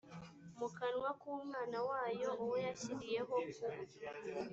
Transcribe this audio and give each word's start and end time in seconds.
mu 0.59 0.67
kanwa 0.75 1.09
k 1.19 1.21
umwana 1.35 1.77
wayo 1.89 2.29
uwo 2.43 2.55
yashyiriyeho 2.65 3.33
kuba 3.43 3.77